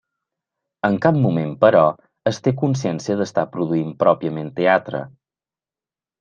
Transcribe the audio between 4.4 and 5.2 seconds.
teatre.